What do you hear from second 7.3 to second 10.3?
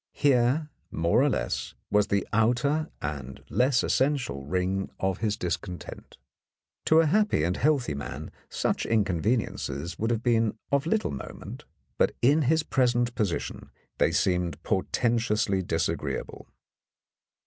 and healthy man such inconveniences would have